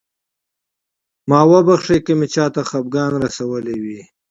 [1.29, 4.01] ما وبښئ که مې چاته خفګان رسولی وي.